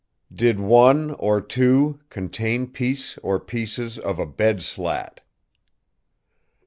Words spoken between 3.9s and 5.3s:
of a bed slat?